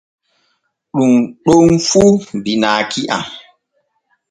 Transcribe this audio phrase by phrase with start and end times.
[0.95, 1.13] Ɗun
[1.45, 2.01] ɗon fu
[2.43, 3.25] binaaki am.